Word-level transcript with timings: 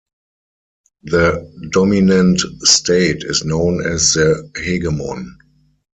The 1.03 1.47
dominant 1.73 2.41
state 2.63 3.23
is 3.23 3.45
known 3.45 3.85
as 3.85 4.13
the 4.13 4.49
"hegemon". 4.55 5.27